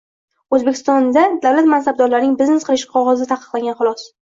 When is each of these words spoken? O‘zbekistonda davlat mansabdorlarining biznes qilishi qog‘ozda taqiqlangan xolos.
O‘zbekistonda 0.57 1.25
davlat 1.43 1.69
mansabdorlarining 1.75 2.35
biznes 2.41 2.69
qilishi 2.71 2.91
qog‘ozda 2.97 3.31
taqiqlangan 3.37 3.81
xolos. 3.85 4.11